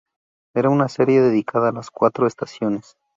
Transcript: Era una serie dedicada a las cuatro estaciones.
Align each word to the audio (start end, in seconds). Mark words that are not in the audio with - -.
Era 0.55 0.71
una 0.71 0.87
serie 0.87 1.21
dedicada 1.21 1.69
a 1.69 1.73
las 1.73 1.91
cuatro 1.91 2.25
estaciones. 2.25 2.97